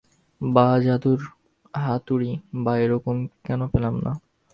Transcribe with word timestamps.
বা 0.41 0.67
জাদুর 0.79 1.19
হাতুড়ি 1.81 2.31
বা 2.63 2.73
এরকম 2.77 3.15
কিছু 3.21 3.37
কেন 3.45 3.61
পেলাম 3.73 3.95
না? 4.05 4.11